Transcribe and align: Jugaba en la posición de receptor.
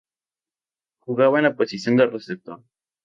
Jugaba 1.05 1.37
en 1.37 1.43
la 1.43 1.55
posición 1.55 1.95
de 1.95 2.07
receptor. 2.07 2.63